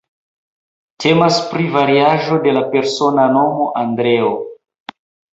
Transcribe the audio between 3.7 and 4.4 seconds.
Andreo.